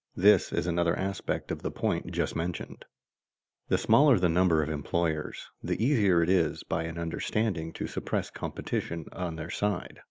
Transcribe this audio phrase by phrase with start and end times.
[0.23, 2.85] _This is another aspect of the point just mentioned.
[3.67, 8.31] The smaller the number of employers, the easier is it by an understanding to suppress
[8.31, 9.99] competition on their side.